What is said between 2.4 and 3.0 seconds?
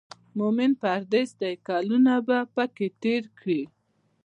پکې